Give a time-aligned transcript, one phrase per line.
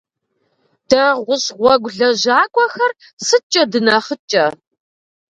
[0.89, 2.91] Дэ, гъущӏ гъуэгу лэжьакӏуэхэр,
[3.25, 4.45] сыткӏэ дынэхъыкӏэ?